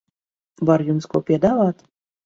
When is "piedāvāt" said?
1.31-1.89